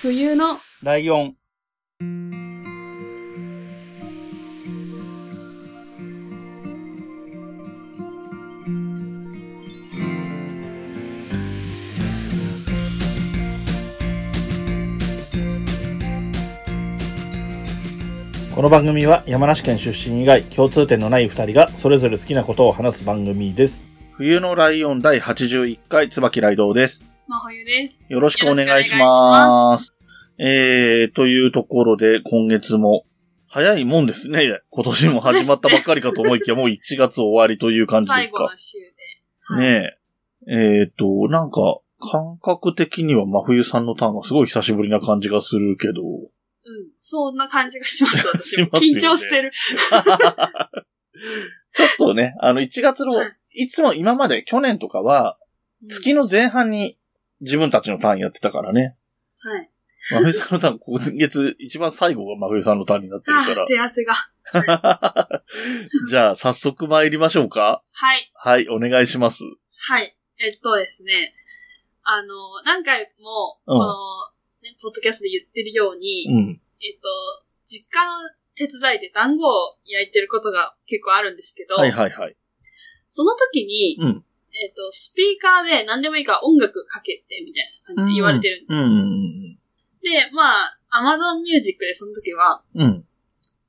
[0.00, 1.34] 冬のライオン。
[18.54, 23.84] この番組は山梨県出身以外共通点のない二人がそれぞれ好きなことを話す番組です。
[24.12, 27.07] 冬のライオン第81回椿ライドウです。
[27.28, 28.02] 真冬です。
[28.08, 29.94] よろしくお願いします。
[30.38, 33.04] えー、というところで今月も
[33.46, 34.62] 早いもんですね。
[34.70, 38.56] 今年も始まったばっかりかと思いきや もう1月終わりという感じですか最後の。
[38.56, 38.86] 週で。
[39.40, 39.98] はいね
[40.46, 40.50] え。
[40.50, 41.60] えーと、なんか
[42.00, 46.00] 感覚的には真冬さんのターンがすごい久しぶりな感じがするけど。
[46.00, 46.30] うん。
[46.96, 49.52] そんな感じがします、 私緊張してる。
[51.74, 53.32] ちょっとね、あの1月のはい、
[53.64, 55.38] いつも今まで去年とかは
[55.90, 56.98] 月の前半に
[57.40, 58.96] 自分たちのターンやってたからね。
[59.38, 59.70] はい。
[60.10, 64.14] 真冬さんのターン、今月一番最後が真冬さんのターンになってるか あ、手汗が。
[64.52, 65.42] ら。
[66.08, 67.82] じゃあ、早速参りましょうか。
[67.92, 68.30] はい。
[68.34, 69.44] はい、お願いします。
[69.76, 70.16] はい。
[70.38, 71.34] えっとですね。
[72.02, 73.90] あの、何回も、うんこの、
[74.62, 76.60] ね、ポッドキャストで言ってるように、うん。
[76.80, 77.08] えっと、
[77.64, 82.36] 実家の手伝いで団子を焼いてることが結構あるんですけど、はいはいはい。
[83.08, 84.24] その時に、うん。
[84.62, 87.64] えっと、スピーカーで何でもいいから音楽かけてみたい
[87.96, 88.86] な感じで言われてるんですよ。
[88.86, 89.58] うんうん
[90.00, 92.80] で、まあ、Amazon Music でその時は、うん。
[92.82, 93.04] うん。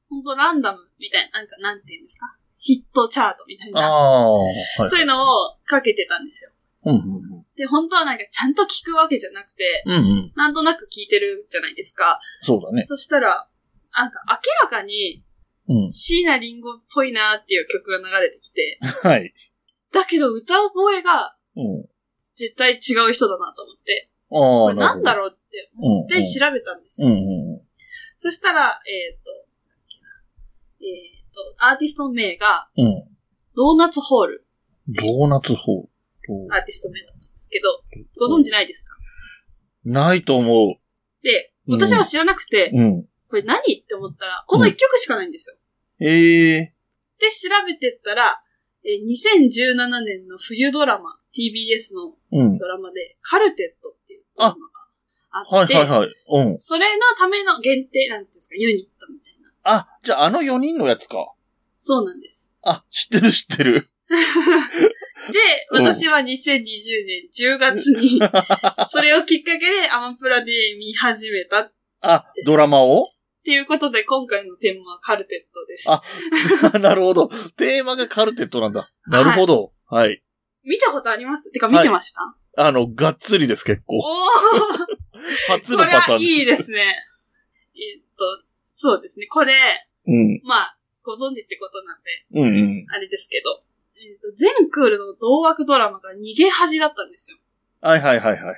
[0.10, 2.28] ほんとランダムみたいな、なんか、なんて言うんですか？
[2.60, 3.88] ヒットチャートみたいあな。
[3.88, 4.52] あ、は
[4.86, 4.90] い。
[4.90, 6.52] そういうのをかけてたんですよ。
[6.86, 9.94] うんうんで、本当はなんかちゃんと聞くわけじゃなくて、うん。
[9.94, 10.32] うんうん。
[10.36, 12.20] なんとなく聞いてるじゃないですか。
[12.44, 12.84] そうだね。
[12.84, 13.50] そしたら、
[13.98, 15.23] なんか明らかに
[15.67, 15.88] うん。
[15.90, 19.34] 椎名林檎っぽいなっていう曲が流れてきて、 はい。
[19.92, 21.90] だけど歌声がうん。
[22.36, 27.09] 絶対違う人だなと思って、これなんだろろうって思って調べたんですよ。
[28.17, 30.10] そしたら、えっ、と、なんだっけな
[30.86, 33.04] えっ、と、アーティストの名が、うん。
[33.55, 34.45] ドーナツホール
[34.88, 35.89] ドーナツホール。
[36.54, 37.82] アーティスト名だったんですけど、
[38.27, 38.98] ご存知ないですか？
[39.86, 40.77] ないと思
[41.23, 42.77] で、うん私は知らなくて、う。
[42.77, 43.06] うん。
[43.30, 45.56] これ何って思ったら、この一曲しかないんですよ。
[46.02, 46.73] ええ
[47.20, 48.42] で、調べてったら、
[48.86, 52.58] えー2017年の冬ドラマ、TBS のうん。
[52.58, 54.62] ドラマで、カルテットっていうドラマが
[55.32, 56.10] あって、はいはいはい。
[56.50, 56.60] うん。
[56.60, 59.50] それのための限定なんですか、ユニットみたいな。
[59.64, 61.34] あ、じゃああの4人のやつか。
[61.78, 62.56] そうなんです。
[62.62, 63.89] あ、知ってる知ってる。
[64.10, 65.38] で、
[65.72, 66.26] うん私は2020
[67.06, 68.20] 年10月に、
[68.88, 73.06] それをきっかけでアマプラで見始めたっあ、ドラマを？
[73.44, 75.89] ていうことで、今回のテーマはカルテットです。
[75.89, 76.02] あ
[76.80, 77.27] なるほど。
[77.55, 78.92] テーマがカルテットなんだ。
[79.08, 79.72] なるほど。
[79.88, 80.22] はい。
[80.64, 81.52] 見たことあります？
[81.52, 83.98] てか見てました、あの、がっつりです、結構。
[83.98, 84.04] おー
[85.48, 86.11] 初のパターンです。
[86.11, 86.95] はいいですね。
[87.76, 88.26] えっと、
[88.60, 89.27] そうですね。
[89.27, 89.54] これ、
[90.08, 90.42] うん。
[90.44, 92.86] まあ、ご存知ってことなんで、うんうん。
[92.89, 93.61] あれですけど、
[93.95, 97.38] えっと、全クールの同枠ドラマが逃げ恥だったんですよ。
[97.82, 98.56] はいはいはいはいはい。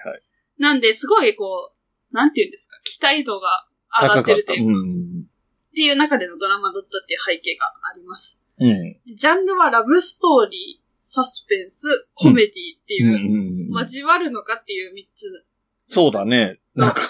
[0.58, 1.72] なんで、すごいこ
[2.12, 3.68] う、なんて言うんですか、期待度が
[4.00, 5.26] 上がってるん。
[5.72, 8.42] っていう中でのドラマだったっていう背景があります。
[8.60, 8.68] うん。
[8.68, 13.84] でジャンルはラブストーリー、サスペンス、コメディってうんいう、うん。
[13.84, 15.46] 交わるのかっていう三つ。
[15.86, 16.58] そうだね。
[16.76, 17.02] なんか、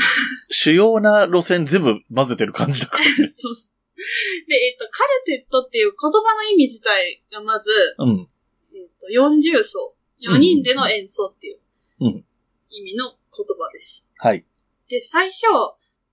[0.50, 3.10] 主要な路線全部混ぜてる感じだからね。
[3.32, 3.54] そう
[4.48, 8.28] で、えっ、と、カルテットっていう言葉の意味自体がまず、うん。
[8.74, 9.94] えっ、と、40層。
[10.22, 11.58] 4人での演奏っていう
[12.00, 12.24] うん
[12.72, 14.06] 意味の言葉です。
[14.18, 14.44] はい。
[14.88, 15.46] で、最初、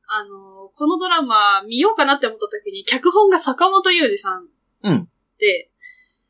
[0.08, 4.48] あのーこのドラマ見ようかなって思った時に、脚本が坂本雄二さん
[4.84, 5.10] うん。
[5.40, 5.72] で、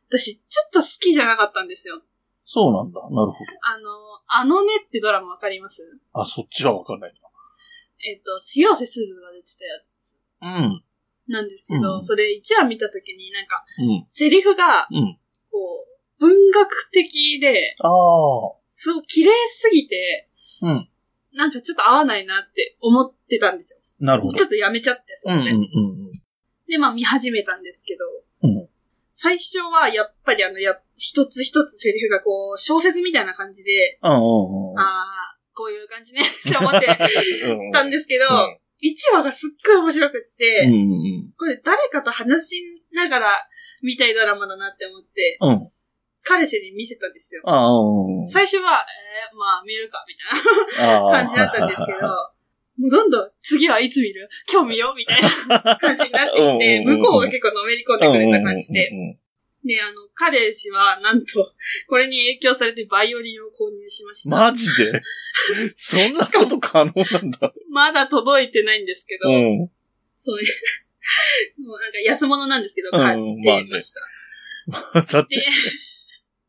[0.10, 2.02] 私、ちょっと好きじゃなかったんですよ。
[2.46, 3.02] そうなんだ。
[3.02, 3.34] なるほ
[3.64, 3.94] あのー
[4.30, 5.82] あのねってドラマわかります？
[6.14, 6.22] ど。
[6.22, 7.14] あ、そっちはわかんない
[8.10, 10.58] えっ、と、広瀬すずが出てたやつな。
[10.60, 10.84] うん。
[11.28, 14.06] なんですけど、うんそれ1話見た時になんか、うん。
[14.10, 15.18] セリフが、うん。
[15.52, 15.86] こ
[16.20, 18.54] う、文学的で、ああ。
[18.70, 20.30] すごい綺麗すぎて、
[20.62, 20.90] うん。
[21.38, 23.80] なんかちょっと合わないなって思ってたんですよ。
[24.00, 24.44] なるほどち。
[24.44, 25.58] ょっとやめちゃって、そうんうんれで。
[25.58, 25.98] うん
[26.68, 28.04] で、まあ見始めたんですけど、
[28.44, 28.68] うん。
[29.14, 34.12] 最初はやっぱりあの、や、一つ一つセリフがこう、小説みたいな感じで、うん。
[34.12, 34.80] うんうんうん。
[34.80, 36.86] ああ、こういう感じねって思って
[37.46, 42.62] うんたんですけど、うん1話がすっごい面白くって、うんうんこれ誰かと話し
[42.94, 43.48] ながら
[43.82, 45.58] 見たいドラマだなって思って、うん。
[46.28, 46.38] うん。
[46.38, 47.44] 彼氏に見せたんですよ。
[48.28, 50.16] 最初は、えー、まあ見るか、み
[50.76, 52.08] たいなああ感じだったんですけど、
[52.78, 54.30] もうどんどん次はいつ見る？
[54.52, 54.92] 今日見よ？
[54.92, 58.92] うみたいな感じになってきて、向こうが結構のめり込んでくれた感じで。
[59.66, 61.54] で、あの、彼氏は、なんと、
[61.90, 64.36] これに影響されてバイオリンを購入しました。
[64.36, 65.02] マジで？
[65.76, 67.52] そんなこと可能なんだ。
[67.70, 69.70] まだ届いてないんですけど、うん。
[70.16, 74.02] そういう、もうなんか安物なんですけど、うん買ってました。
[75.02, 75.42] だってで、、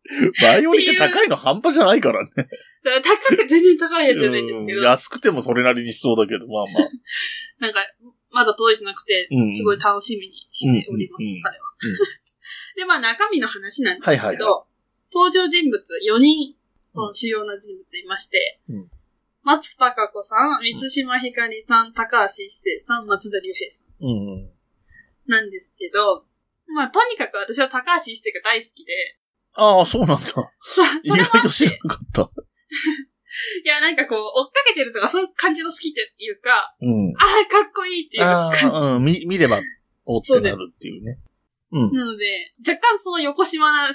[0.43, 2.31] バイオリンって高いの半端じゃないからね。
[2.37, 2.49] だか
[2.85, 6.91] ら高く、全然高いやつじゃないんですけど、うん安くてもそれなりにしそうだけど、まあまあ。
[7.61, 7.85] なんか、
[8.31, 11.97] まだ届いてなくてうん、すごい楽しみにしております、うんうん彼はうん。
[12.77, 14.65] で、まあ中身の話なんですけど、はいはいは
[15.13, 16.55] 登場人物4人、
[17.13, 18.91] 主要な人物いまして、うん
[19.45, 24.51] 松たか子さん、三島ひかりさん、高橋一生さん、松田龍平さんうん。
[25.27, 26.27] なんですけど、
[26.67, 28.93] まあとにかく私は高橋一生が大好きで、
[29.55, 30.27] ああ、そうなんだ。
[30.27, 32.31] そ、そ意外と知らなかった。
[33.65, 37.15] いや、なんかこう、追っかけてるとか、そういう感じの好きっていうか、うん。
[37.17, 38.77] ああ、かっこいいっていうあ感じ。
[38.77, 39.61] あ、うん、見、見れば、
[40.05, 41.19] おってなるっていうね。
[41.71, 41.93] うん。
[41.93, 43.91] なので、若干その横島な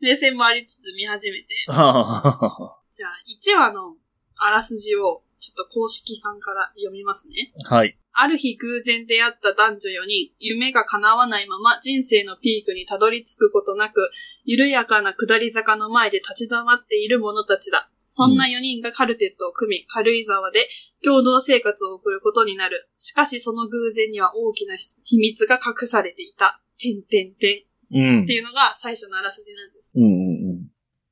[0.00, 3.10] 目線もありつつ見始めて、はじゃあ、
[3.56, 3.96] 1話の
[4.38, 7.52] あらすじを、ちょっと公式さんから読みますね。
[7.68, 7.98] あ、はい。
[8.12, 14.10] ある日偶然出会った男女4人、夢が叶わないまま人生のピークにたどり着くことなく、
[14.44, 17.90] 緩やかな下り坂の前で立ち止まっている者たちだ。
[18.08, 20.68] そんな4人がカルテットを組み、軽井沢で
[21.04, 22.88] 共同生活を送ることになる。
[22.96, 26.62] しかしその偶然には大きな秘密が隠されていた。
[26.78, 27.96] てんてんてん。
[27.98, 28.22] うん。
[28.22, 29.92] っていうのが最初のあらすじなんです。
[29.94, 30.25] うんうん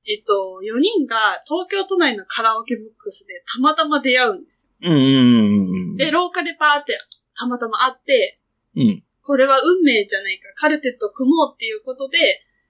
[0.07, 4.91] えっと、4人が東京都内のカラオケボックスでたまたま出会うんですよ。
[4.91, 4.97] うん。
[4.97, 5.97] うんうんうん。
[5.97, 6.99] で、廊下でパーって
[7.37, 8.41] たまたま会って、
[8.77, 9.03] うん。
[9.23, 12.19] これは運命じゃないか、カルテットを組もうっていうことで、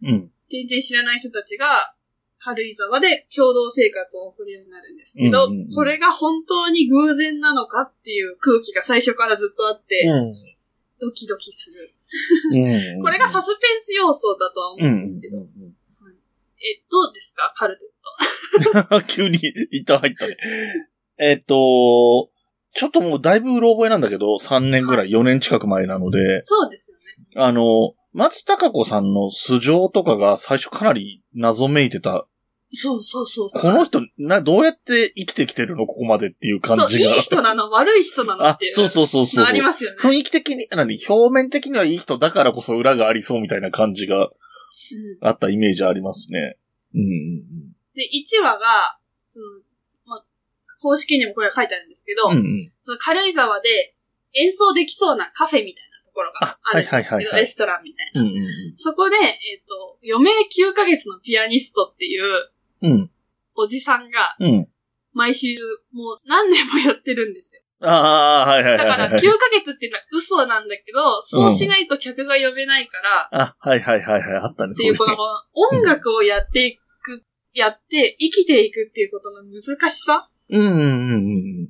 [0.03, 0.31] うん。
[0.49, 1.95] 全然知らない人たちが
[2.39, 10.07] 軽井沢で共同生活を送るようになるんですけど、うんうんうんこれが本当に偶然なのかっていう空気が最初からずっとあって、
[11.01, 11.93] ドキドキする。
[12.53, 13.03] うん。
[13.03, 15.77] これがサスペンス要素だとは思ううんんですけど、うん
[16.65, 17.53] え、どうですか？
[17.57, 19.01] カルテット。
[19.07, 19.39] 急に
[19.71, 20.37] 一旦入ったね。
[21.19, 22.31] えっと、
[22.77, 27.47] ちょっともうだいぶうろ覚えなんだけど、3年ぐらい、4年近く前なので、そうですよね。
[27.47, 32.27] あの、松たか子さんの素性とかが最初かなり謎めいてた。
[32.77, 33.63] そうそうそうそう。
[33.63, 35.87] この人、な、どうやって生きてきてるの？
[35.87, 37.15] ここまでっていう感そう、じが。
[37.15, 38.45] いい人なの、悪い人なの？
[38.45, 38.73] あってい、う。
[38.73, 39.97] そうそうそうそうのありますよね。
[40.01, 40.99] 雰囲気的に、何？
[41.09, 44.31] 表面的にはいい人だからこそ裏がありそうみたいな感じがうん
[45.21, 46.59] あったイメージありますね。
[46.95, 49.47] うんうんで、1話が、その、
[50.07, 50.25] まあ、
[50.83, 52.39] 公式にもこれは書いてあるんですけど、うん。
[52.39, 52.73] うんうん。
[52.83, 53.95] その軽井沢で
[54.35, 58.23] 演奏できそうなカフェみたいなところがあるんですけど、あはいはいはいはいレストランみたいな。
[58.23, 62.51] うんうんそこで、えっ、と、余命9ヶ月のピアニストっていう
[62.83, 62.93] うん。
[62.93, 63.11] うん。
[63.55, 64.69] おじさんがうん。
[65.13, 65.55] 毎週
[65.93, 67.63] もう何年もやってるんですよ。
[67.85, 68.99] ああ、はいはいはいはい。
[68.99, 74.37] だから9ヶ月ってのは嘘なんだけど、そうしないと客が呼べないから、あ、はいはいはいはい。
[74.37, 75.17] あったね、っていうこの
[75.55, 77.23] 音楽をやっていく、
[77.53, 80.85] やって生きていくっていうことの難しさうんうんうんう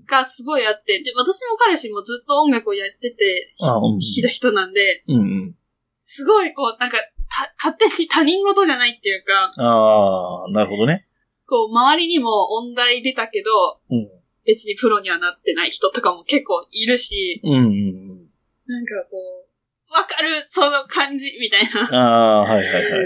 [0.00, 0.04] ん。
[0.04, 5.54] がすごいあって、で、私も彼氏もずっと音楽をやってて、あうん弾きた人なんで、うんうん。
[5.98, 11.06] すごいこう、なんか、た、勝手に他人事じゃないっていうか、ああ、なるほどね。
[11.46, 14.08] こう、周りにも音大出たけど、うん。
[14.46, 18.28] 別にプロにはなってない人とかも結構いるし、うんうん
[18.66, 21.92] なんかこう、わかる、その感じ、みたいうん。
[21.92, 23.04] なああ、はいはいはいはい。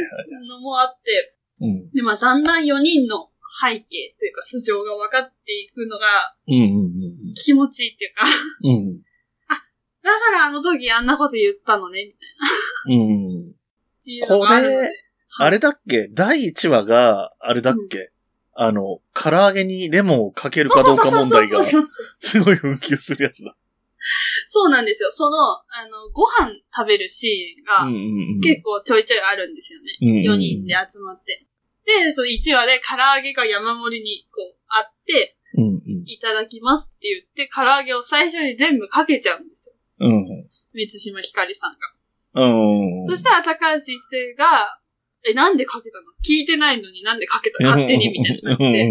[0.48, 1.90] のもあって、うん。
[1.90, 3.30] で、まあ、だんだん4人の
[3.60, 6.06] 背景というか素性が分かっていくのが
[6.46, 8.24] うんうん気持ちいいっていうか、
[8.62, 8.70] うん。
[8.70, 9.02] うん。
[10.02, 13.04] だからあの時あんなこと言ったのね、みたいな。
[13.04, 13.50] うん。
[13.50, 14.90] っていうのがあるのでこれ
[15.40, 16.08] あれだっけ？
[16.12, 18.12] 第1話が、あれだっけ、
[18.60, 23.54] あの、唐揚げにレモンをかけるかどうか問題が、すごい紛糾するやつだ。
[24.48, 25.12] そうなんですよ。
[25.12, 28.40] その、あの、ご飯食べるシーンがうんうんうん。
[28.40, 29.86] 結構ちょいちょいあるんですよね。
[30.02, 31.46] うんうんうん4人で集まって。
[31.86, 36.02] で、その1話で唐揚げが山盛りにこうあって、うんうん。
[36.06, 39.74] いただきますって言って、唐揚げを最初に全部かけちゃうんですよ。
[40.00, 40.26] うん。
[40.74, 41.78] 三島ひかりさんが。
[42.42, 43.06] うん。
[43.06, 44.80] そしたら高橋一生が、
[45.26, 46.04] え、なんでかけたの？
[46.24, 47.62] 聞いてないのになんでかけた？
[47.62, 48.86] 勝手にみたいな感じで。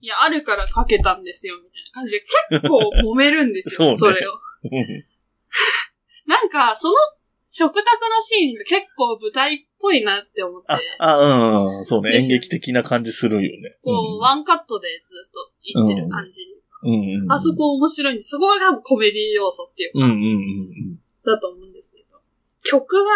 [0.00, 2.78] いや、あるからかけたんですよ、みたいな感じで、結構
[3.14, 4.32] 揉めるんですよ、そうねそれを。
[4.32, 5.04] うん。
[6.26, 6.94] なんか、その
[7.46, 7.84] 食卓の
[8.22, 11.84] シーンが結構舞台っぽいなって思って、あ、あ、うんうん。
[11.84, 12.16] そうね。
[12.16, 13.76] 演劇的な感じするよね。
[13.82, 16.40] こう、ワンカットでずっと言ってる感じ。
[16.82, 17.32] うんうん。
[17.32, 18.30] あそこ面白いんです。
[18.30, 21.73] そこが多分コメディ要素っていうか、うんうんうんだと思うん。
[22.64, 23.10] 曲が、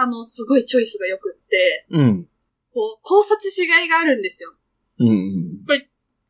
[0.00, 2.00] あの、すごいチョイスが良くって、うん。
[2.00, 2.28] うん。
[2.72, 4.52] こう、考察しがいがあるんですよ。
[4.98, 5.64] うんうん。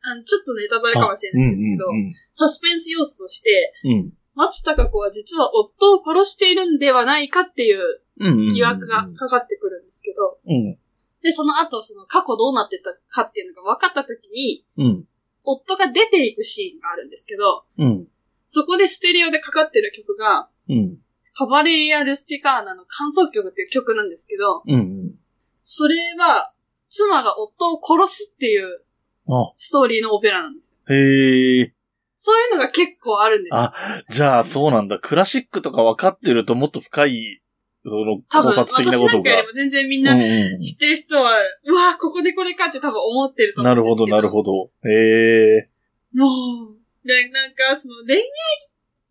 [0.07, 4.13] あのちょっとネタバレかもしれないんですけど、うんサスペンス要素として、うん。
[4.35, 8.45] 松たか子は実は夫を殺しているんではないかっていううん。
[8.45, 10.77] 疑惑がかかってくるんですけど、うん。
[11.21, 15.05] で、その後、その過去どうなってたかっていうのが分かった時に、うん。
[15.43, 18.07] 夫が出ていくシーンがあるんですけど、うん。
[18.47, 20.97] そこでステレオでかかってる曲が、うん。
[21.37, 25.15] カバレリア・ルスティカーナの観測曲っていう曲なんですけど、うん。
[25.63, 26.53] それは、
[26.89, 28.85] 妻が夫を殺すっていう
[29.27, 30.95] あ、ストーリーのオペラなんですよ。
[30.95, 31.73] へえ。
[32.15, 33.59] そういうのが結構あるんですよ。
[33.59, 33.73] あ
[34.09, 34.97] じゃあ、そうなんだ。
[34.97, 37.41] クラシックとか分かってるともっと深い、
[37.85, 39.47] その多分、考察的なことが私なんかより。
[39.47, 41.33] も全然みんうんなうん知ってる人は、
[41.65, 44.15] うわここでこれかって多分思ってると思なるほど、うんですけど。
[44.15, 44.51] なるほど。
[44.89, 45.69] へえ。
[46.13, 46.27] も
[46.71, 48.23] う、で、なんか、その恋愛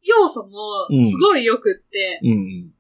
[0.07, 2.71] 要素もすごい良くって、うん。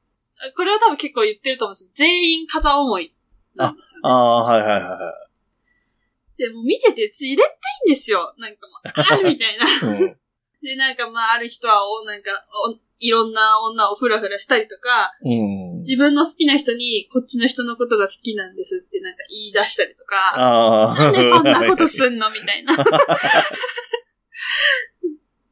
[0.57, 1.91] これは多分結構言ってると思うんですよ。
[1.95, 3.15] 全員片思い
[3.55, 4.01] なんですよ、ね。
[4.05, 6.39] ああ、はいはいはいはい。
[6.39, 7.53] でも見ててじれった
[7.89, 8.35] いんですよ。
[8.39, 9.67] なんかもう、あーみたいな。
[9.89, 10.17] うん。
[10.63, 12.31] で、なんかまあ、ある人は、おなんか
[12.69, 15.79] お、いろんな女をふらふらしたりとか、うん。
[15.79, 20.95] 自分の好きな人に、こっちの人のことが好きなんですってなんか言い出したりとか、ああ。
[20.99, 22.31] なんでそんなことすんの？
[22.31, 22.75] みたいな。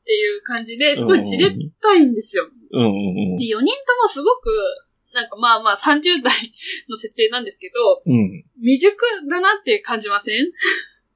[0.02, 2.48] っていう感じで、すごいじれったいんですよ。
[2.72, 2.88] うんう
[3.34, 3.62] んで、4人と
[4.02, 4.50] もすごく、
[5.14, 6.32] なんかまあまあ30代
[6.88, 8.44] の設定なんですけど、うん。
[8.60, 8.96] 未熟
[9.28, 10.50] だなって感じません？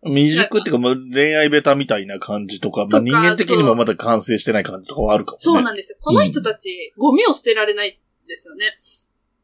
[0.02, 0.14] うん。
[0.14, 5.38] 未熟っていうか、まあ、恋愛ベタみたいな感じとか、まあ、人間的にもまだ完成してない感じとかはあるかもね。
[5.38, 5.99] そうなんですよ。
[6.00, 8.75] この人たち、ゴミを捨てられないんですよね。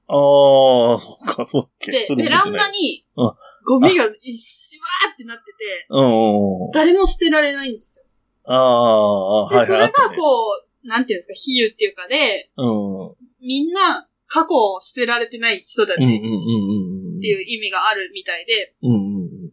[0.09, 1.91] ああ、そうか、そうっけ。
[1.91, 3.33] で、ベランダにうん、
[3.65, 6.71] ゴミが一しわーってなってて、うんうんうん。
[6.75, 8.07] 誰も捨てられないんですよ。
[8.45, 9.67] ああ、はいで、はい。
[9.67, 13.15] それがこう、なんていうんですか、比喩っていうかで、うん。
[13.41, 17.21] みんな過去を捨てられてない人たちっうんうんうんうん。
[17.21, 19.53] ていう意味があるみたいで、うんうん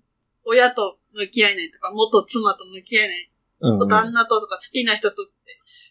[0.52, 3.32] 親と向き合えないとか、元妻と向き合えない、
[3.62, 3.82] うん。
[3.84, 5.32] うん旦那ととか好きな人とって、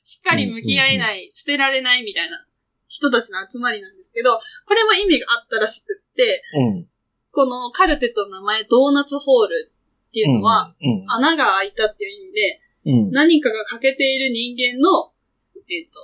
[0.02, 2.44] しっかり向き合えない、捨てられないみたいな
[2.88, 6.88] 人たちの集まりなんですけど、これも意味があったらしくって、うん。
[7.30, 9.72] このカルテットの名前、ドーナツホール
[10.08, 13.10] っていうのは、うん、穴が開いたっていう意味で、うん。
[13.10, 15.12] 何かが欠けている人間の、
[15.70, 16.00] えっ、と、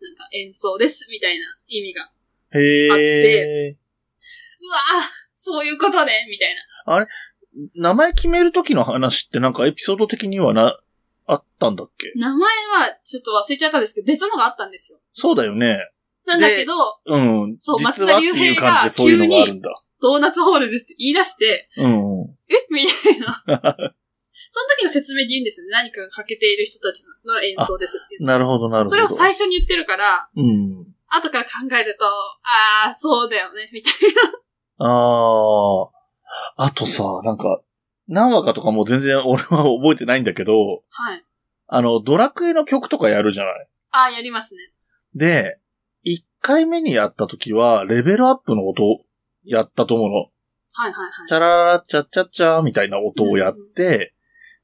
[0.00, 2.10] なんか演奏です、みたいな意味が。
[2.52, 3.76] へあっえ。
[4.62, 7.06] うわぁそういうことね、みたいな。
[7.74, 10.78] 名前決めるときの話ってなんかエピソード的にはな、
[11.26, 12.12] あったんだっけ？
[12.16, 15.00] 名前はちょっと忘れちゃったんですけど、別のがあったんですよ。
[15.14, 15.78] そうだよね。
[16.26, 16.74] なんだけど、
[17.06, 17.56] うん。
[17.58, 19.82] そう実はっていう感じでそういうのがあるんだ。
[20.00, 22.36] ドーナツホールですって言い出して、うん。
[22.48, 22.66] え？
[22.70, 23.94] みたいな。
[24.50, 25.72] その時の説明で言うんですよね。
[25.72, 28.24] 何かが欠けている人たちの演奏ですっていう。
[28.24, 28.90] なるほど、なるほど。
[28.90, 30.86] それを最初に言ってるから、うん。
[31.08, 33.92] 後から考えると、あー、そうだよね、みたい
[34.78, 35.90] あ
[36.56, 36.64] あ。
[36.64, 37.60] あとさ、なんか、
[38.08, 40.56] 何話かとかもう全然俺は覚えてないんだけど、な。
[40.90, 41.24] はい。
[41.68, 44.60] あの、ドラクエの曲とかやるじゃないあー、やりますね。
[45.14, 45.58] で、
[46.04, 48.82] 1回目にやった時は、レベルアップの音
[49.44, 50.14] やったと思うの。
[50.16, 50.30] はい
[50.72, 51.28] はいはい。
[51.28, 54.14] チャラララチャッチャッチャーみたいな音をやって、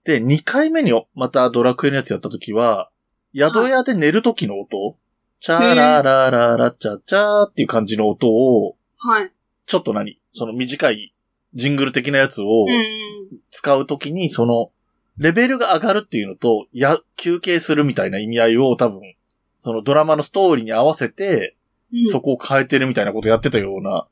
[0.07, 2.91] で、2回目にまたドラクエのやつやった時は、
[3.35, 4.97] 宿屋で寝る時の音、
[5.41, 9.33] チャララララチャッチャーっていう感じの音を、はい。
[9.67, 11.13] ちょっと何その短い
[11.55, 13.39] ジングル的なやつをうん。
[13.51, 14.71] 使うときに、その、
[15.19, 19.01] レベルが上がるっていうのと、や、休憩するみたいな意味合いを多分、
[19.59, 21.57] そのドラマのストーリーに合わせて、
[21.93, 22.07] うん。
[22.07, 24.07] そこを変えてるみたいなことやってたような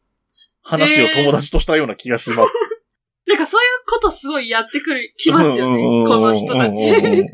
[0.63, 2.53] 話を友達としたような気がします。
[3.27, 5.83] なんかそういうことすごいやってくる、きますよね。
[6.07, 7.27] この人たち。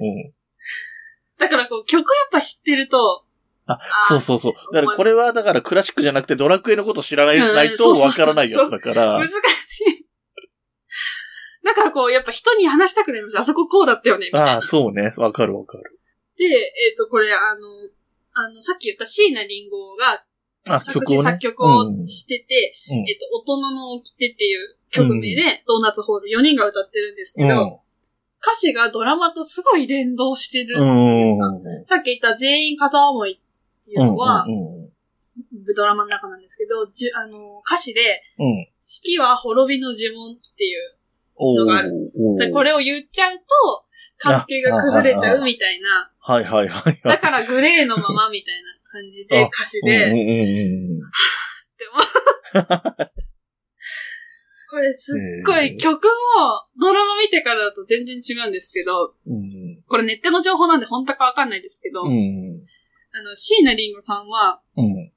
[1.39, 3.25] だからこう、曲やっぱ知ってると、
[3.67, 3.79] ああ、
[4.09, 4.53] そうそうそう。
[4.75, 9.29] だからこれはだからクラシックじゃなくてドラクエのこと知らない,、うんないとわからないやつだから難。
[9.29, 9.33] し
[9.81, 10.07] い。
[11.65, 14.53] だからこう、やっぱ人に話したくなりますあそここうだったよね、みたいな。
[14.55, 15.13] ああ、そうね。
[15.17, 16.01] わかるわかる。
[16.37, 17.69] で、えっ、と、これ、あの、
[18.33, 20.25] あの、さっき言った椎名林檎が
[20.75, 21.19] あ、作詞。
[21.23, 27.79] 作曲をしてて、うんえっ、と、大人の掟っていう曲名で、ドーナツホール4人が歌ってるんですけど、うん。
[28.43, 30.77] 歌詞がドラマとすごい連動してる。
[31.85, 34.47] さっき言った全員片思いっていうのは。
[35.77, 38.65] ドラマの中なんですけど、じゅあの、歌詞で、うん。
[38.65, 38.71] 好
[39.03, 40.97] きは滅びの呪文っていう
[41.37, 43.45] おのがあるんですでこれを言っちゃうと、
[44.19, 46.11] 関係が崩れちゃうみたいな。
[46.19, 47.01] はいはいはいはい。
[47.05, 51.01] だからグレーのままみたいな感じであ歌詞うんうんで、うん
[54.71, 56.09] これすっごい曲も
[56.81, 59.83] ドラマ見てからだと全然違うんですけど、うん。
[59.89, 62.63] これネットの情報なんで本当かわかんないですけど、うん。
[63.13, 65.13] あの、椎名林檎さんは、うん。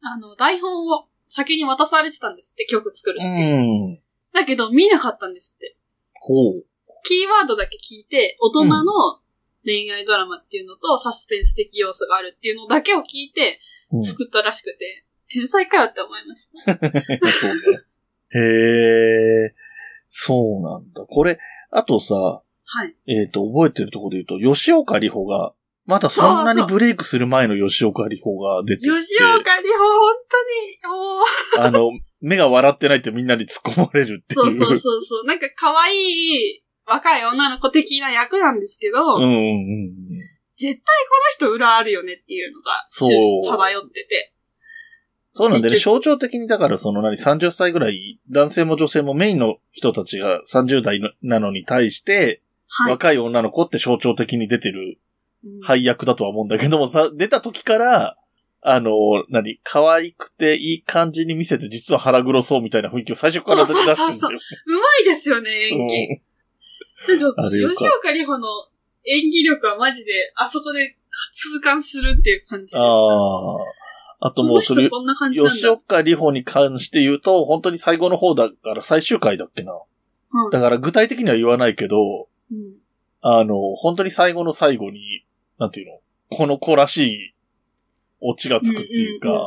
[0.00, 3.24] あの、台本を先に渡されてたんですって、曲作るって。
[3.26, 4.00] うん。
[4.32, 5.76] だけど見なかったんですって。
[6.14, 6.64] ほう。
[7.04, 9.20] キーワードだけ聞いて、大人の
[9.64, 13.60] 恋愛ドラマっていうのとサスペンス的要素があるっていうのだけを聞いて
[13.92, 16.76] うん作ったらしくて、天才かよって思いました。
[17.30, 17.60] そうね。
[18.30, 19.54] へえ、
[20.08, 21.04] そうなんだ。
[21.08, 21.36] これ、
[21.70, 22.96] あとさ、はい。
[23.06, 25.52] えっ、と、覚えてるところで言うと、吉岡里帆が、
[25.86, 30.14] まだそんなにブレイクする前の吉岡里帆が出てきて、吉岡里帆、本
[31.52, 31.90] 当に、もう、あの、
[32.20, 34.18] 目が笑ってないってみんなに突っ込まれるっていう。
[34.34, 35.26] そうそうそうそう。
[35.26, 39.94] なんか可愛い若い女の子的な役なんですけど、うんうんうん。
[40.56, 40.80] 絶対こ
[41.44, 44.33] の人裏あるよねっていうのがそう終始漂ってて。
[45.36, 52.92] そうなんでね、結象徴的にだからその何、30歳ぐらい、男性も女性もメインの人たちが30代のなのに対して、はい。
[52.92, 54.98] 若い女の子って象徴的に出てる
[55.44, 58.16] うん配役だとは思うんだけどもさ、出た時から、
[58.62, 58.92] あの、
[59.28, 64.12] 何、可愛くていい感じに見せて、実は腹黒そうみたいな雰囲気を最初から出して出すんだよ。
[64.12, 65.86] そうそううまいですよね、演
[67.08, 67.18] 技。
[67.18, 68.48] なんかあれよか吉岡里帆の
[69.04, 70.96] 演技力はマジで、あそこで
[71.32, 72.80] 痛感するっていう感じでした。
[72.80, 73.83] ああ。
[74.26, 75.52] あともうそれ人、こんな感じなんだ。
[75.52, 79.78] 吉岡里帆に関して言うと、本当に最後の方だから最終回だっけな。
[80.32, 80.50] うん。
[80.50, 82.76] だから具体的には言わないけど、うん。
[83.20, 85.26] あの、本当に最後の最後に、
[85.58, 86.00] なんていうの？
[86.30, 87.34] この子らしい
[88.22, 89.38] オチがつくっていうか、んんん。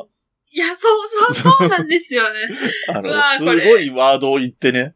[0.52, 0.88] いや、そ
[1.32, 2.40] うそう、そうなんですよね。
[2.94, 4.94] あの、すごいワードを言ってね、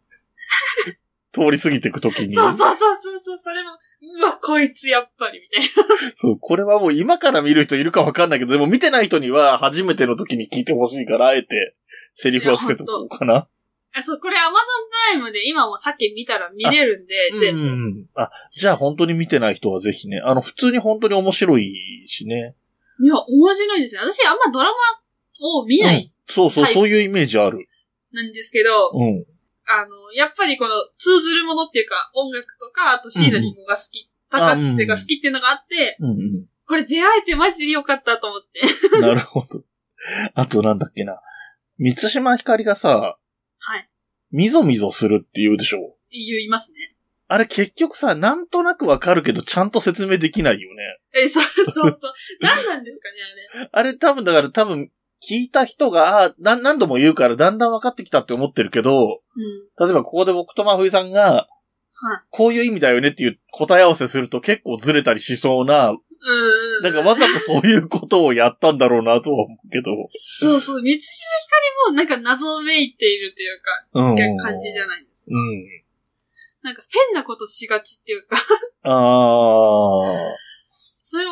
[1.31, 3.71] 通り過ぎていくときに、そうそうそうそう、それも、
[4.13, 6.11] うわ、こいつやっぱり、みたいな。
[6.15, 11.75] そう、これはもう今から見る人いるかわかんないけど、でも見てない人には初めての時に聞いてほしいから、あえて、
[12.15, 13.47] セリフは伏せとこうかな。
[13.93, 17.61] あ、そう、これ Amazon プライムで今もさっき見たら見れるんで、全部。
[17.61, 18.05] うん。
[18.15, 22.55] あ、じゃあ本当に見てない人はぜひね、あの、普通に本当に面白いしね。
[22.99, 24.01] いや、面白いですね。
[24.01, 24.75] 私あんまドラマ
[25.59, 27.67] を見なうんいそうそう、はいそういうイメージある。
[28.13, 29.25] なんですけど、うん。
[29.67, 38.61] あの、やっぱりこの通ずるものっていうか、音楽とか、あとシーナリンゴが好き、高橋瀬が好きっていうのがあって、うんこれ出会えてマジでよかったと思って。
[38.95, 39.01] うん。
[39.01, 39.61] なるほど。
[40.35, 41.19] あとなんだっけな。
[41.77, 43.17] 三島ひかりがさ、
[43.59, 43.89] はい。
[44.31, 45.97] みぞみぞするって言うでしょ。
[46.09, 46.95] 言いますね。
[47.27, 50.99] あれ結局さ、なんとなくわかるけど、ちゃんと説明できないよね。
[51.13, 51.95] え、そうそうそう。
[52.39, 53.15] 何なんですかね、
[53.55, 53.69] あれ。
[53.71, 54.91] あれ多分だから多分、
[55.27, 59.85] 聞いた人が、あな何度も言うからだんだん分かってきたって思ってるけど、うん。
[59.85, 61.47] 例えばここで僕と真冬さんが、
[61.93, 62.21] はい。
[62.29, 66.83] こういう意味だよねっていう答え合わせすると結構ずれたりしそうな、うんうん。
[66.83, 69.91] なんかわざとそういうことをやったんだろうなとは思うけど。
[70.09, 70.81] そうそう。
[70.81, 71.55] 三島ひか
[71.87, 74.37] りもなんか謎めいているというか、うん。
[74.37, 75.35] 感じじゃないですか。
[75.35, 75.81] うん。
[76.63, 78.37] なんか変なことしがちっていうか、
[78.83, 80.35] あそれも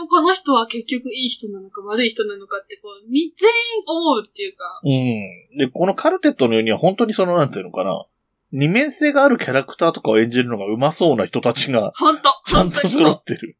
[0.10, 4.90] この人は結局いい人なのか悪い人なのかってこう、み全員思うっていうか、ー。
[4.90, 5.58] うん。
[5.58, 8.06] で、このカルテットのようには本当にその、なんていうのかな。
[8.52, 13.58] 二面性があるキャラクターとかを演じるのが上手そうな人たちが、ほんと、ちゃんと揃ってる。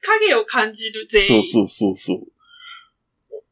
[0.00, 1.42] 影を感じる全員。
[1.42, 2.26] そうそうそうそう。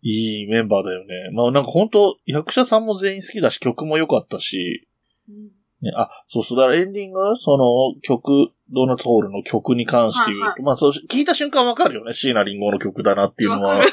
[0.01, 1.31] いいメンバーだよね。
[1.33, 4.89] まあなんか本当役者さんも全員好きだし、曲も良かったし、
[5.29, 5.51] うん
[5.83, 12.13] ね、あ、そうそう、だからエンディング、その曲、ドナトールの曲に関して言うと、はいはまあそう、聞いた瞬間わかるよね。
[12.13, 13.93] 椎名林檎の曲だなっていうのはわかる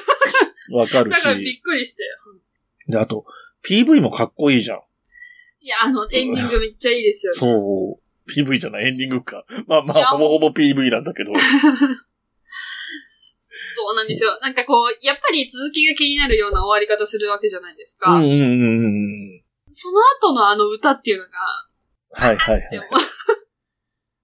[0.75, 1.57] わかるだからびし。
[1.57, 2.03] っくりして。
[2.87, 3.25] で、あと、
[3.63, 4.79] PV もかっこいいじゃん。
[5.61, 7.37] いや、あの、エンディングめっちゃいいですよね。
[7.37, 8.31] そう。
[8.31, 9.45] PV じゃない、エンディングか。
[9.67, 11.33] まあまあ、ほぼほぼ PV なんだけど。
[13.41, 14.37] そうなんですよ。
[14.41, 18.11] なんかこう、やっぱり続きが気になるような終わり方するわけじゃないですか。
[18.11, 18.37] うんうんうんう
[19.37, 19.43] ん。
[19.67, 21.31] その後のあの歌っていうのが、
[22.11, 22.69] はいはいはい。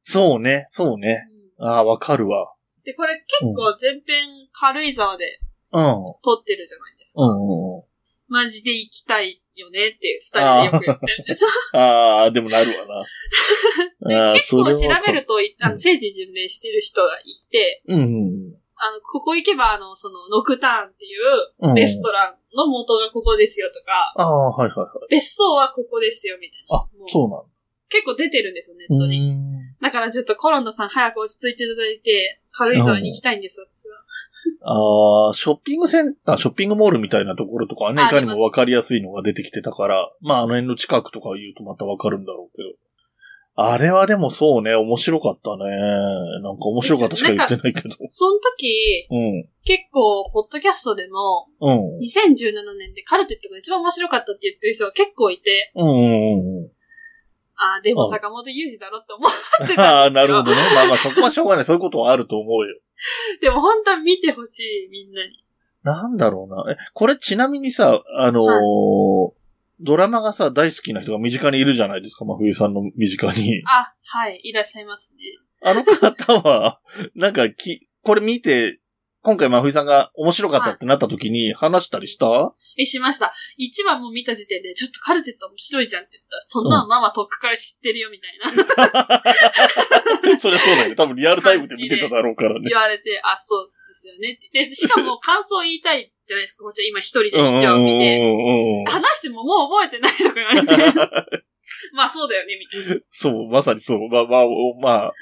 [0.05, 1.27] そうね、そうね。
[1.59, 2.53] ああ、わかるわ。
[2.83, 5.39] で、これ結構前編軽井沢で
[5.73, 5.81] うん。
[6.23, 7.23] 撮ってるじゃないですか。
[7.23, 7.83] うんうんうん。
[8.27, 11.43] マジで行きたいよねって二人でよく言ってるんです。
[11.73, 12.85] あ あ、でもなるわ
[14.07, 14.25] でな。
[14.27, 15.11] ああ、結構調べと。
[15.11, 21.75] ると、いあの、うん聖地巡礼してる人がいて、うんうんあの、ここ行けば、あの、その、ノクターンっていううん。
[21.75, 24.89] レストランの元がここですよとか、ああ、はいはいはい。
[25.09, 26.75] 別荘はここですよみたいな。
[26.75, 27.45] あもう、そうなんだ。
[27.87, 29.17] 結構出てるんですよ、ネットに。
[29.17, 29.44] うん
[29.85, 35.27] だからちょっとコロンダさん早く落ち着いていただいて、軽井沢に行きたいんです、私は。
[35.27, 42.69] ああ、ショッピングセンター、ショッピングモールみたいなところとかはね、あいかにもわかりやすいのが出てきてたから、まああの辺の近くとか言うとまたわかるんだろうけど。
[43.57, 45.63] あれはでもそうね、面白かったね。
[46.41, 47.89] なんか面白かったしか言ってないけど。
[47.95, 49.49] その時、うん。
[49.63, 51.97] 結構、ポッドキャストでも、うん。
[51.99, 56.74] 2017年でカルテットが一番面白かったって言ってる人が結構いて、うんうんうん。
[57.57, 59.31] ああ、でもあ坂本雄二だろって思っ
[59.67, 60.27] てあたあ、んですよ。
[60.27, 60.57] なるほどね。
[60.75, 61.65] まあまあそこはしょうがない。
[61.65, 62.79] そういうことはあると思うよ。
[63.41, 65.43] でも本当は見てほしい、みんなに。
[65.83, 66.73] なんだろうな。
[66.73, 69.45] え、これちなみにさ、あのー
[69.81, 73.61] ドラマがさ、大好きな人が身近にいるじゃないですか、真冬さんの身近に。
[73.67, 75.23] あ、はい、いらっしゃいますね。
[75.69, 76.79] あの方は、
[77.13, 78.79] なんかき、これ見て、
[79.25, 82.27] 今回真冬さんが面白かったってなった時に話したりした、
[82.77, 83.33] え、しました。
[83.57, 89.23] 一話も見た時点で、ちょっとカルテット面白いじゃんって言ったら、そんなのママとっくから知ってるよみたいな
[90.39, 90.95] そりゃそうだよね。
[90.95, 92.69] 多分リアルタイムで見てただろうからね。
[92.69, 94.69] 言われて、あ、そうですよねって。
[94.69, 96.65] で、しかも感想言いたいじゃないですか。
[96.65, 98.19] こっちは今一人で一話を見て。
[98.85, 101.45] 話してももう覚えてないとか言われて。
[101.97, 103.01] まあそうだよね、みたいな。
[103.09, 104.07] そう、まさにそう。
[104.07, 105.13] まあまあ、おまあ、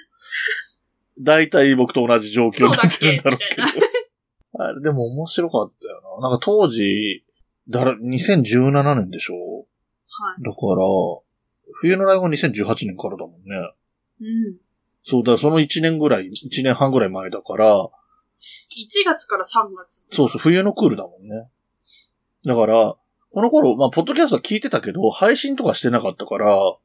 [1.19, 3.62] 大体僕と同じ状況になってるんだろうけ。
[3.62, 3.67] ど。
[4.63, 6.30] あれでも面白かったよな。
[6.30, 7.23] なんか当時、
[7.69, 9.34] だら、2017年でしょ？
[9.36, 10.43] はい。
[10.43, 10.84] だから、
[11.82, 13.73] 冬のライブは2018年からだもんね。
[14.21, 14.58] うん。
[15.06, 17.89] そうだ、その1年ぐらい、1年半ぐらい前だから、1
[19.06, 20.06] 月から3月。
[20.12, 21.49] そうそう、冬のクールだもんね。
[22.45, 22.95] だから、
[23.32, 26.78] この頃、まあ、ポッドキャストは聞いてたけど、配信とかしてなかったから、は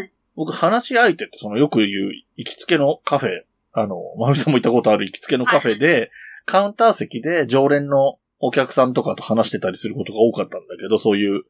[0.00, 0.12] い。
[0.36, 1.90] 僕、話し相手って、その、よく言う、
[2.36, 3.42] 行きつけのカフェ、
[3.80, 6.10] あの、まふみさんも行ったことある行きつけのカフェで、
[6.44, 11.44] カウンター席で常連のお客さんとかと話してたりすることが多かったんだけど、そういう、うん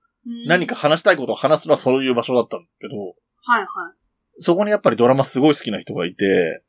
[0.47, 3.95] 何か話したいことを話すのはそういう場所だったんだけど、はいは
[4.41, 6.63] そこにやっぱりドラマすごい好きな人がいて、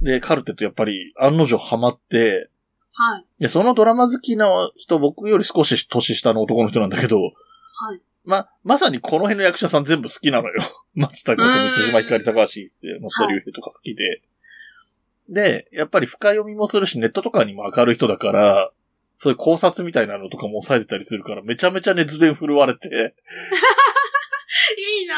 [0.00, 2.50] で、カルテとやっぱり案の定ハマって、
[2.92, 3.26] はい。
[3.40, 7.30] で、そのドラマ好きな人、僕より少し年下の男の人なんだけど、は
[7.94, 8.00] い。
[8.24, 10.60] ま、まさにこの辺の役者さん全部好きなのよ。
[10.94, 14.22] 松たか子、三島ひかり、高橋一生、松田龍平とか好きで。
[15.28, 18.70] で、やっぱり深読みもするし、ネットとかにも明るい人だから、
[19.16, 22.88] そういう考察みたいなのとかも抑えてたりするから、めちゃめちゃ熱弁振るわれて、
[24.78, 25.16] いいな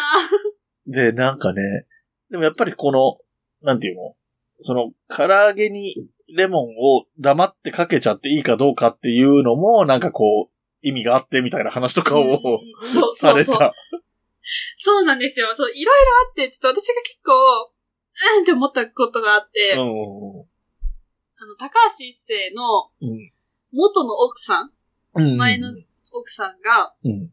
[0.87, 1.87] で、なんかね、
[2.31, 3.19] でもやっぱりこの、
[3.63, 4.17] なんていうの？
[4.63, 5.95] その、唐揚げに
[6.35, 12.61] レモンを黙ってかけちゃっていいかどうかっていうのも、なんかこう、意味があってみたいな話とかを、
[13.15, 13.45] され。
[13.45, 13.75] た。
[14.77, 15.49] そうなんですよ。
[15.55, 17.33] そう、いろいろあって、ちょっと私が結構、
[18.37, 19.81] うんって思ったことがあって、うん
[21.43, 23.31] あの、高橋一生のうん
[23.73, 24.71] 元の奥さん、
[25.15, 25.37] うん。
[25.37, 25.69] 前の
[26.13, 27.31] 奥さんが、うん。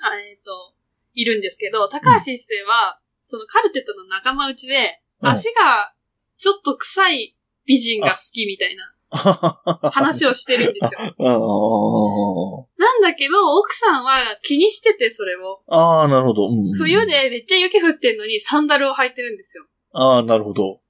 [0.00, 0.74] あえっ、と、
[1.14, 5.94] いるんですけど、高橋一生は、そのカルテットの仲間内で、うん足が
[6.36, 8.92] ちょっと臭い美人が好きみたいな
[9.92, 11.14] 話をしてるんですよ。
[11.16, 15.62] うんなんだけど、奥さんは気にしてて、それを。
[15.68, 16.48] ああ、なるほど。
[16.48, 17.06] うん冬。
[17.06, 19.64] でめっちゃ雪降ってんのにサンダルを履いてるんですよ。
[19.92, 20.80] ああ、なるほど。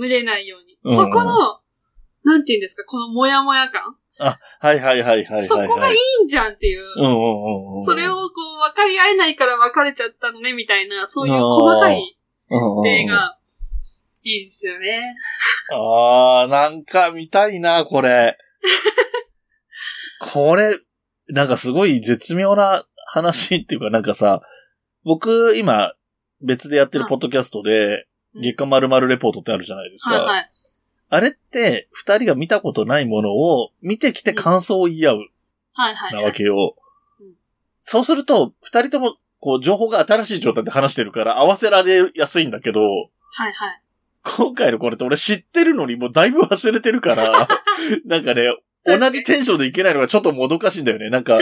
[0.00, 0.78] 蒸れないように。
[0.84, 1.60] うんそこの、
[2.24, 3.96] なんて言うんですか、このモヤモヤ感。
[4.18, 5.46] はいはいはいはいはい。
[5.46, 5.96] そこがいい。
[6.22, 6.84] いんじゃんっていう。
[6.96, 7.82] うんうんうんうん。
[7.82, 8.18] それをこ
[8.56, 13.38] う分かり合えないから別れちゃったのね、みたいな、そういう細かい設定が
[14.24, 15.14] いいですよね。
[15.72, 18.36] ああ、なんか見たいな、これ。
[20.32, 20.78] これ、
[21.28, 24.42] なんかすごい絶妙な話っていうかなんかさ、
[25.04, 25.94] 僕今
[26.40, 28.04] 別でやってるポッドキャストで、うん
[28.34, 30.14] 月間〇〇レポートってあるじゃないですか。
[30.14, 30.50] はいはい。
[31.10, 35.26] あれって、二人が見たことないものを見てきて感想を言い合う
[35.72, 36.12] はいはい。
[36.12, 36.74] なわけよ
[37.20, 37.34] うん。
[37.76, 43.82] そうすると、二人とも、こう、情報が新しい状態で話してるから合わせられやすいんだけど、はいはい。
[44.24, 47.48] 今回のこれって俺知ってるのにもうだいぶ忘れてるから、
[48.04, 51.08] なんかね、同じテンションでいけないのがちょっともどかしいんだよね。
[51.08, 51.38] なんか、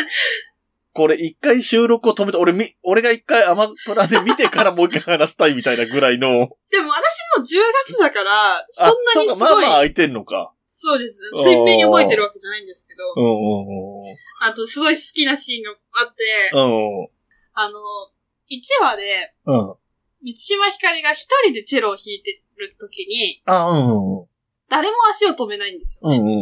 [0.96, 6.48] これ一回収録を止めて、俺み、俺が一回アマプラで見てからもう一回話したいみたいなぐらいの。
[6.72, 10.52] でも私も10月だから、そんあなにすごい、そうかまあまあ空いてんのか。
[10.66, 11.42] そうですね。
[11.42, 18.10] 鮮明に覚えてるわけじゃないんですけど、うんうんあとすごい好きなシーンがあって、あの、
[18.50, 19.68] 1話で、うん。
[19.70, 19.74] うん。
[20.22, 24.26] 三島ひかりが一人でチェロを弾いてる時に、あ、うんうん。
[24.68, 26.10] 誰も足を止めないんですよ。
[26.10, 26.34] うんうんうんう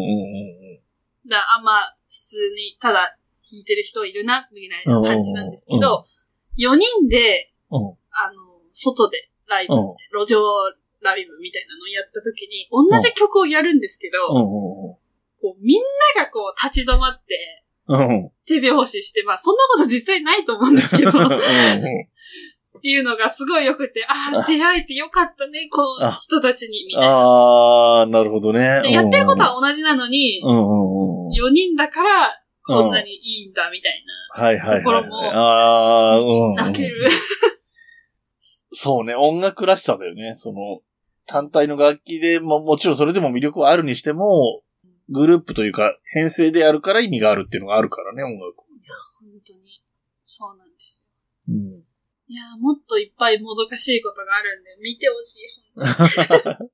[1.27, 1.29] ん。
[1.29, 3.17] だあ、まあ、普通に、ただ
[3.55, 6.05] 弾いてる人いるな、みたいな感じなんですけど、
[6.59, 9.75] 4人で、うんあの、外でライブ
[10.13, 10.41] 路上
[11.03, 14.99] ライブみたいなのをやった時に、同じ曲をやるんですけど、こ
[15.43, 15.83] うみん
[16.17, 17.65] ながこう立ち止まって。
[18.47, 21.13] 手拍子して、まあそんなこと実際ないと思うんですけど、っ
[22.81, 27.09] ていうのがすごい良くて、ああ、出会えてよかったね、この人たちに、みたいな。
[27.09, 28.83] ああ、なるほどね。
[28.83, 31.31] でやってることは同じなのに、うんうんうん。
[31.31, 34.79] 4人だから、こんなにいいんだ、みたいはいはいはい。
[34.79, 36.55] ところもああ、うん。
[36.55, 36.65] な。
[36.67, 37.09] 泣ける。
[38.73, 40.35] そうね、音楽らしさだよね。
[40.35, 40.81] その、
[41.27, 44.63] 単体の楽器でも、もちろんそれでも魅力はあるにしても、
[45.11, 48.57] グループというか、編成でやるから意味があるっていうのがあるからね、音楽。
[48.57, 48.67] 本
[49.47, 49.83] 当に。
[50.23, 51.07] そうなんです
[51.49, 51.71] うん。
[51.71, 51.79] よ。
[52.27, 56.55] いやー、もっといっぱいもどかしいことがあるんで、見てほしい。
[56.57, 56.71] 本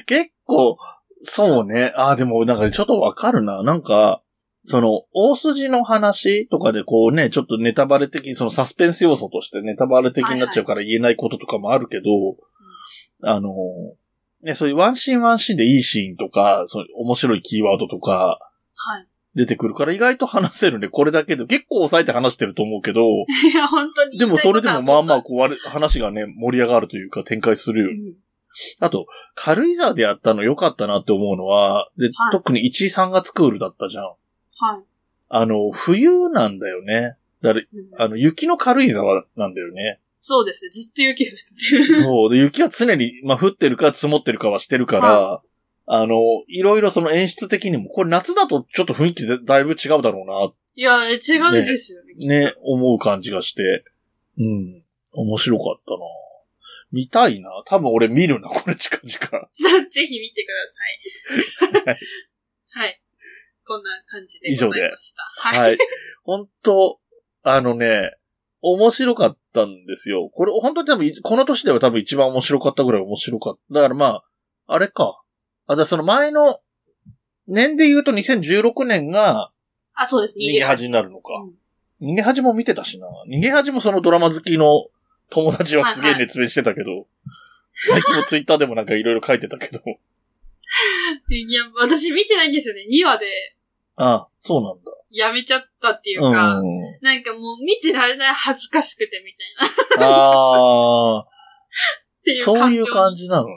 [0.06, 0.78] 結構、
[1.20, 1.92] そうね。
[1.96, 3.62] ああ、でもなんかちょっとわかるな。
[3.62, 4.22] なんか、
[4.66, 12.04] その、大筋の話とかでこうね、ちょっとネタバレ的に、そのサスペンス要素としてネタバレ的になっちゃうから言えないこととかもあるけど、
[13.30, 13.50] あの、
[14.42, 18.38] ね、そういうワンシーンワンシーンでいいシーンとか、そういう面白いキーワードとか
[18.74, 19.08] はい。
[19.34, 20.88] 出てくるから意外と話せるね。
[20.88, 23.00] これだけで結構抑えて話してると思うけど、
[23.50, 25.22] いや、本当にでもそれでもまあまああ。
[25.22, 27.92] こう話がね、盛り上がるというか展開するよう。
[27.92, 28.14] ん
[28.78, 34.14] あと、軽井沢でやったの良かったなって思うのは、で、はい特に1位3月クールだったじゃん。
[34.56, 34.82] はい。
[35.28, 37.16] あの、冬なんだよね。
[37.42, 40.00] だから、うんあの、雪の軽井沢なんだよね。
[40.20, 40.70] そうですね。
[40.70, 42.02] ずっと雪降ってる。
[42.02, 42.30] そう。
[42.30, 45.42] で、雪は常に、まあ、降ってるか積もってるかはしてるから、
[45.86, 46.16] あの、
[46.48, 50.24] いろいろその演出的にも、これ夏だとちょっと雰囲気ぜだいぶ違うだろ
[50.76, 52.14] いや、違うんですよね。
[52.16, 53.84] うな、ね、思う感じがして。
[54.38, 54.82] うん。
[55.12, 55.98] 面白かったな
[56.90, 57.50] 見たいな。
[57.66, 59.48] 多分俺見るな、これ近々。
[59.90, 60.48] ぜひ見てく
[61.76, 61.98] ださい。
[62.80, 63.00] はい。
[63.66, 65.22] こんな感じでございました。
[65.48, 65.60] はい。
[65.60, 65.78] はい。
[66.22, 66.98] 本当
[67.42, 68.16] あのね、
[68.62, 70.30] 面白かったんですよ。
[70.32, 73.74] これ、本当に多分、この年では多分一番面白かったぐらい面白かった。
[73.74, 74.24] だからまあ、
[74.66, 75.20] あれか。
[75.66, 76.60] あ、だその前の、
[77.46, 79.50] 年で言うと2016年が
[79.94, 80.36] あ、そうです。
[80.38, 81.34] 逃げ恥になるのか。
[81.42, 81.54] うん
[82.02, 83.06] 逃げ恥も見てたしな。
[83.28, 84.88] 逃げ恥もそのドラマ好きの
[85.30, 87.06] 友達はすげえ熱弁してたけど、
[87.72, 89.80] 最近もツイッターでもなんかいろいろ書いてたけど。
[91.30, 92.86] いや、私見てないんですよね。
[92.90, 93.26] 2話で
[93.96, 94.92] あそうなんだ。
[95.10, 96.98] やめちゃったっていうか、うん。
[97.00, 99.32] なんかもう見てられない恥ずかしくてみ
[99.96, 100.06] たいな。
[100.06, 101.24] ああ、っ
[102.24, 103.24] ていうそういう感じ。
[103.24, 103.54] じなのね。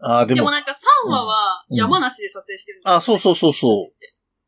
[0.00, 3.92] ああ、でも、でもなんか3話は山梨で撮影してるんですよ、あ、そうそうそうそう。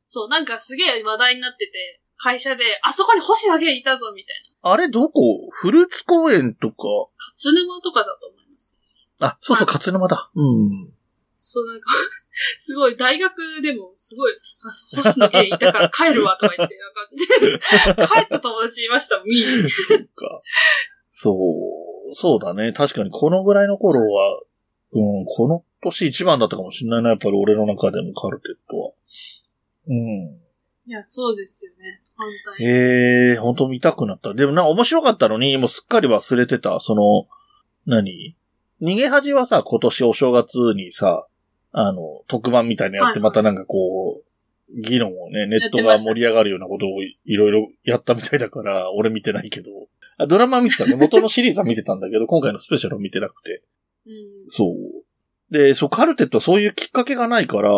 [0.09, 4.71] そう、なんかすげえ話題になってて、会社で、あそこに星野源いたぞみたいな。
[4.73, 5.51] あれどこ？
[5.51, 6.87] フルーツ公園とか？
[7.37, 8.77] 勝沼とかだと思います。
[9.21, 10.31] あ、そうそう、勝沼だ。
[10.35, 10.95] うん。
[11.45, 11.89] そう、なんか、
[12.61, 14.33] すごい、大学でも、すごい、
[14.65, 16.79] あ、そう星野源いたから帰るわ、とか言って、
[17.91, 19.45] なんか、帰った友達いましたもん、見に。
[19.71, 20.41] そっか。
[21.11, 21.33] そ
[22.13, 22.73] う、そうだね。
[22.73, 24.41] 確かにこのぐらいの頃は、
[24.93, 28.93] うん、この年一番だったかもしれないな、やっぱり俺の中でもカルテットは。
[29.89, 30.41] うん。
[30.87, 32.03] いや、そうですよね。
[32.17, 32.67] 本当に。
[32.69, 34.33] ええー、本当見たくなった。
[34.33, 36.79] でもな面白かったのに、もうすっかり忘れてた。
[36.79, 37.27] その、
[37.85, 38.37] 何？
[38.81, 41.27] 逃げ恥はさ、今年お正月にさ、
[41.73, 49.71] あの、特番みたいなのやって、またなんかこう、議論をね、ネットが盛り上がるようなことをいろいろやったみたいだから、 俺見てないけど。
[50.19, 50.95] あドラマ見てたね。
[50.95, 53.63] 元のシリーズは見てたんだけど、 今回のスペシャルは見てなくて。
[54.07, 54.13] うん。
[54.49, 55.53] そう。
[55.53, 57.73] で、そう、カルテットはそういうきっかけがないから、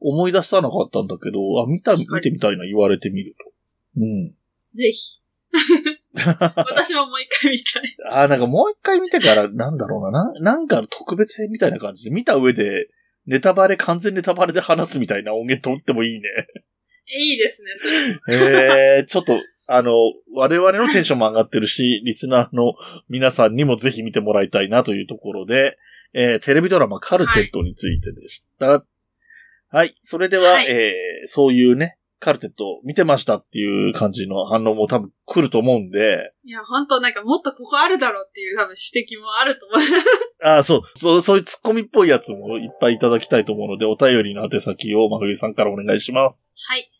[0.00, 3.52] 思い出さなかったんだけど、あ、見た、見てみたいな、言われてみると。
[4.00, 4.34] うん。
[4.74, 5.20] ぜひ。
[6.14, 7.96] 私ももう一回見たい。
[8.10, 12.88] あーなんかもう一回見てから、なんだろうな、なんなんか特別編みたいな感じで、見た上で、
[13.26, 16.28] ネタバレ、完全ネタバレで話すみたいな音源取ってもいいね。
[17.06, 17.70] いいですね、
[18.26, 18.98] それ。
[18.98, 19.34] えー、ちょっと、
[19.68, 19.92] あの、
[20.34, 22.74] 我々のテンションも上がってるし、リスナーの
[23.08, 25.78] 皆さんにもぜひ見てもらいたいなというところで、
[26.12, 28.84] えー、テレビドラマカルテットについてでした。
[29.70, 29.96] はい。
[30.00, 39.80] それでは、はいえー、そういうね、カルテット見てましたっていう感じの反応も多分来ると思うんで、いや、本当なんかもっとここあるだろうっていう多分指摘もあると思う。
[40.42, 46.54] ああ、そう、そう、そういうツッコミっぽいやつもいっぱいいただきたいと思うので、お便りの宛先を、まふぎさんからお願いします。
[46.68, 46.90] はい。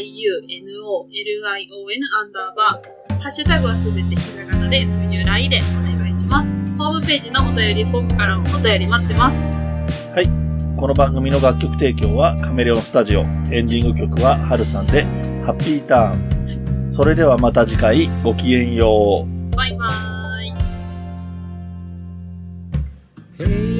[2.24, 3.14] ンダーバー。
[3.24, 4.86] ハッシュタグはすべてひらがなで、
[5.48, 5.60] で
[5.96, 6.48] お願いします。
[6.78, 9.36] ホームページのお便りフォームからもお便り待ってます。
[10.76, 13.20] この番組の楽曲提供はカメレオンスタジオ。
[13.20, 15.04] エンディング曲はハルさんで、
[15.44, 16.90] ハッピーターン。
[16.90, 19.56] それではまた次回、ごきげんよう。
[19.56, 23.73] バイバーイ。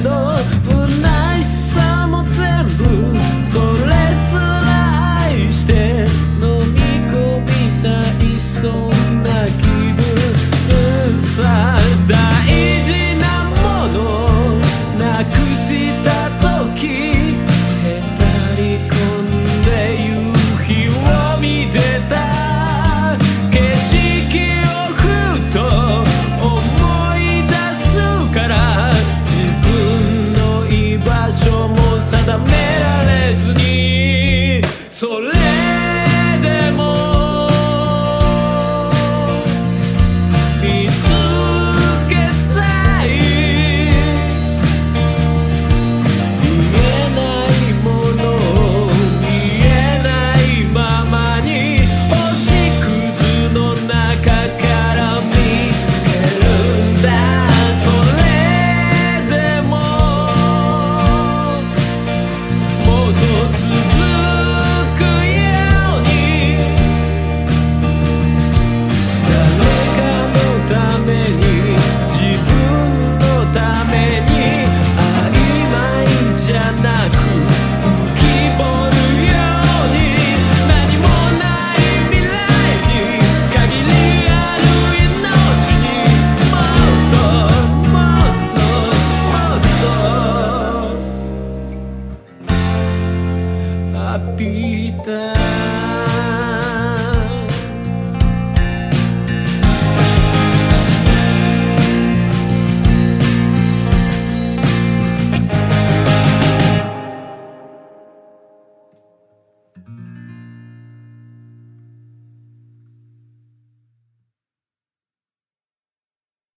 [0.00, 0.10] ど
[0.64, 1.65] 不内さ